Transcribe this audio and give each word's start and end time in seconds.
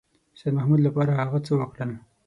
سیدمحمود 0.39 0.79
لپاره 0.87 1.11
هغه 1.19 1.39
څه 1.45 1.51
وکړل. 1.59 1.91